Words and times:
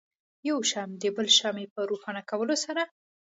یو 0.47 0.57
شمع 0.71 0.95
د 0.99 1.03
بلې 1.15 1.31
شمعې 1.39 1.65
په 1.73 1.79
روښانه 1.89 2.21
کولو 2.29 2.55
سره. 2.65 2.81